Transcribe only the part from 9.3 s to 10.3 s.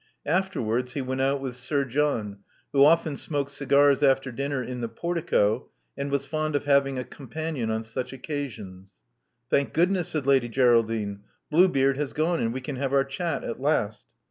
Thank goodness!" said